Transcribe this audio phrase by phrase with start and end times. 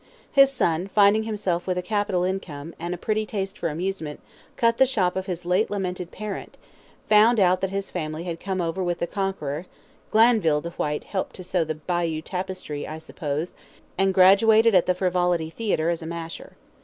[0.31, 4.19] His son, finding himself with a capital income, and a pretty taste for amusement,
[4.57, 6.57] cut the shop of his late lamented parent,
[7.07, 9.67] found out that his family had come over with the Conqueror
[10.09, 13.53] Glanville de Whyte helped to sew the Bayeux tapestry, I suppose
[13.95, 16.53] and graduated at the Frivolity Theatre as a masher.